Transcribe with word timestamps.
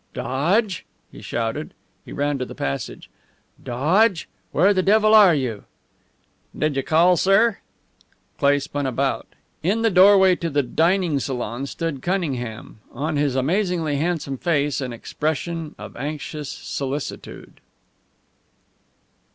"Dodge!" 0.15 0.83
he 1.11 1.21
shouted. 1.21 1.75
He 2.03 2.11
ran 2.11 2.39
to 2.39 2.45
the 2.45 2.55
passage. 2.55 3.07
"Dodge, 3.63 4.27
where 4.51 4.73
the 4.73 4.81
devil 4.81 5.13
are 5.13 5.35
you?" 5.35 5.65
"Did 6.57 6.75
you 6.75 6.81
call, 6.81 7.17
sir?" 7.17 7.59
Cleigh 8.39 8.57
spun 8.57 8.87
about. 8.87 9.27
In 9.61 9.83
the 9.83 9.91
doorway 9.91 10.35
to 10.37 10.49
the 10.49 10.63
dining 10.63 11.19
salon 11.19 11.67
stood 11.67 12.01
Cunningham, 12.01 12.79
on 12.91 13.15
his 13.17 13.35
amazingly 13.35 13.97
handsome 13.97 14.39
face 14.39 14.81
an 14.81 14.91
expression 14.91 15.75
of 15.77 15.95
anxious 15.95 16.49
solicitude! 16.49 17.61